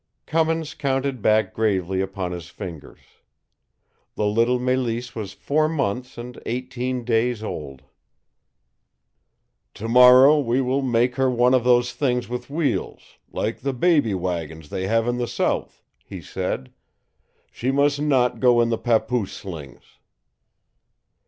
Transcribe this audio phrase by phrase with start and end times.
[0.25, 3.01] Cummins counted back gravely upon his fingers.
[4.15, 7.83] The little Mélisse was four months and eighteen days old!
[9.75, 14.15] "To morrow we will make her one of those things with wheels like the baby
[14.15, 16.73] wagons they have in the South," he said.
[17.51, 19.99] "She must not go in the papoose slings!"